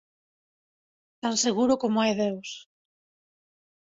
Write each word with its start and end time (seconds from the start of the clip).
Tan 1.21 1.35
seguro 1.45 1.73
como 1.83 1.97
hai 2.03 2.11
Deus. 2.21 2.49